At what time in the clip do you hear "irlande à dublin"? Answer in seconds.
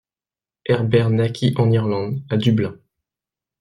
1.71-2.75